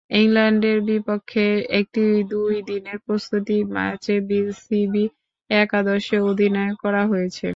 [0.11, 1.45] ইংল্যান্ডের বিপক্ষে
[1.79, 2.03] একটি
[2.31, 5.05] দুই দিনের প্রস্তুতি ম্যাচে বিসিবি
[5.49, 7.47] একাদশের অধিনায়ক করা হয়েছে।